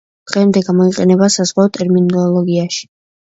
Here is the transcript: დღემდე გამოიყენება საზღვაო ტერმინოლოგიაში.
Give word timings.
დღემდე 0.29 0.61
გამოიყენება 0.69 1.27
საზღვაო 1.35 1.71
ტერმინოლოგიაში. 1.77 2.89